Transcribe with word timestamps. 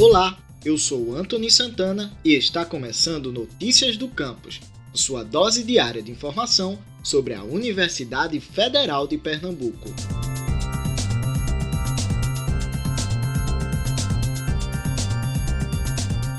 Olá, 0.00 0.40
eu 0.64 0.78
sou 0.78 1.16
Anthony 1.16 1.50
Santana 1.50 2.16
e 2.24 2.32
está 2.32 2.64
começando 2.64 3.32
Notícias 3.32 3.96
do 3.96 4.06
Campus, 4.06 4.60
sua 4.94 5.24
dose 5.24 5.64
diária 5.64 6.00
de 6.00 6.12
informação 6.12 6.78
sobre 7.02 7.34
a 7.34 7.42
Universidade 7.42 8.38
Federal 8.38 9.08
de 9.08 9.18
Pernambuco. 9.18 9.92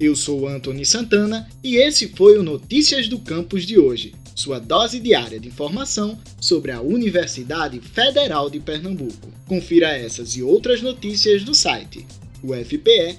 Eu 0.00 0.14
sou 0.14 0.46
Antony 0.46 0.86
Santana 0.86 1.48
e 1.62 1.74
esse 1.76 2.06
foi 2.08 2.38
o 2.38 2.42
Notícias 2.42 3.08
do 3.08 3.18
Campus 3.18 3.66
de 3.66 3.80
hoje, 3.80 4.14
sua 4.32 4.60
dose 4.60 5.00
diária 5.00 5.40
de 5.40 5.48
informação 5.48 6.16
sobre 6.40 6.70
a 6.70 6.80
Universidade 6.80 7.80
Federal 7.80 8.48
de 8.48 8.60
Pernambuco. 8.60 9.32
Confira 9.46 9.88
essas 9.88 10.36
e 10.36 10.42
outras 10.42 10.80
notícias 10.80 11.44
no 11.44 11.52
site 11.52 12.06
ufpe.br 12.44 13.18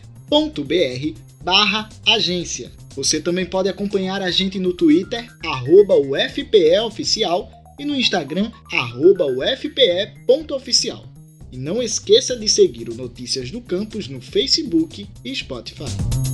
agência. 2.07 2.71
Você 2.95 3.19
também 3.19 3.45
pode 3.45 3.67
acompanhar 3.67 4.21
a 4.21 4.31
gente 4.31 4.57
no 4.57 4.71
Twitter, 4.71 5.27
@ufpeoficial 6.23 7.51
e 7.77 7.83
no 7.83 7.93
Instagram, 7.93 8.53
ufpe.oficial. 9.51 11.05
E 11.51 11.57
não 11.57 11.83
esqueça 11.83 12.37
de 12.37 12.47
seguir 12.47 12.87
o 12.89 12.95
Notícias 12.95 13.51
do 13.51 13.59
Campus 13.59 14.07
no 14.07 14.21
Facebook 14.21 15.05
e 15.25 15.35
Spotify. 15.35 16.28